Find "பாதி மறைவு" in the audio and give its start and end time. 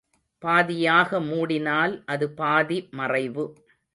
2.31-3.45